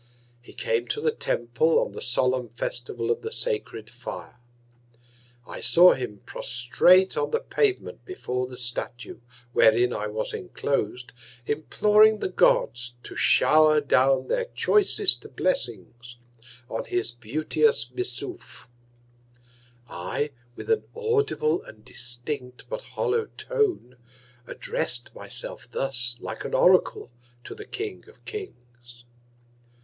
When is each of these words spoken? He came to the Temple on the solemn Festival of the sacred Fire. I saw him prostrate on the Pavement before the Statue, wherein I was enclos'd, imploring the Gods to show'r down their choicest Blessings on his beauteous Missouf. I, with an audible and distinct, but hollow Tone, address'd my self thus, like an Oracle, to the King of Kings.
He 0.41 0.51
came 0.53 0.87
to 0.87 0.99
the 0.99 1.11
Temple 1.11 1.77
on 1.77 1.91
the 1.91 2.01
solemn 2.01 2.49
Festival 2.49 3.11
of 3.11 3.21
the 3.21 3.31
sacred 3.31 3.87
Fire. 3.87 4.39
I 5.45 5.61
saw 5.61 5.93
him 5.93 6.21
prostrate 6.25 7.15
on 7.15 7.29
the 7.29 7.39
Pavement 7.39 8.03
before 8.03 8.47
the 8.47 8.57
Statue, 8.57 9.19
wherein 9.53 9.93
I 9.93 10.07
was 10.07 10.33
enclos'd, 10.33 11.13
imploring 11.45 12.17
the 12.17 12.29
Gods 12.29 12.95
to 13.03 13.15
show'r 13.15 13.79
down 13.79 14.27
their 14.27 14.45
choicest 14.45 15.35
Blessings 15.35 16.17
on 16.67 16.85
his 16.85 17.11
beauteous 17.11 17.91
Missouf. 17.93 18.67
I, 19.87 20.31
with 20.55 20.71
an 20.71 20.81
audible 20.95 21.61
and 21.61 21.85
distinct, 21.85 22.67
but 22.69 22.81
hollow 22.81 23.25
Tone, 23.37 23.97
address'd 24.47 25.13
my 25.13 25.27
self 25.27 25.69
thus, 25.69 26.17
like 26.19 26.43
an 26.43 26.55
Oracle, 26.55 27.11
to 27.43 27.53
the 27.53 27.65
King 27.65 28.05
of 28.09 28.25
Kings. 28.25 29.03